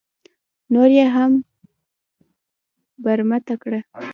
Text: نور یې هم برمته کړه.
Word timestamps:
نور 0.73 0.89
یې 0.97 1.05
هم 1.15 1.31
برمته 3.03 3.55
کړه. 3.61 3.79